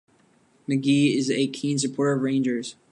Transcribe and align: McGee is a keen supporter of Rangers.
McGee 0.67 1.15
is 1.15 1.29
a 1.29 1.45
keen 1.45 1.77
supporter 1.77 2.13
of 2.13 2.23
Rangers. 2.23 2.75